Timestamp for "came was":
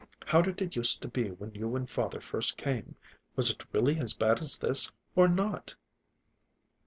2.57-3.51